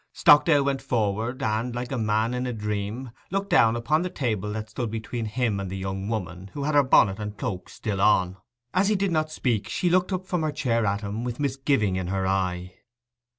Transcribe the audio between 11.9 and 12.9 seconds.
in her eye.